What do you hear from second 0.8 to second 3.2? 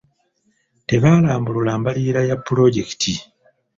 Tebaalambulula mbalirira ya pulojekiti.